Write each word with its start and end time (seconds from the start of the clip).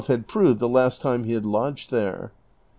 had 0.07 0.27
proved 0.27 0.57
the 0.59 0.67
last 0.67 0.99
time 0.99 1.25
he 1.25 1.33
had 1.33 1.45
lodged 1.45 1.91
there. 1.91 2.31